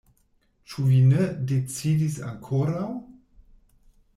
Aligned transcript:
Ĉu 0.71 0.85
vi 0.91 1.01
ne 1.09 1.27
decidis 1.51 2.15
ankoraŭ? 2.31 2.89